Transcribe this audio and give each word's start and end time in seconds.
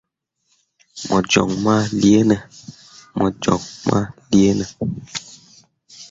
Mo 1.07 1.17
joŋ 1.31 1.49
ma 1.65 1.75
leere 4.37 4.55
ne? 4.57 4.65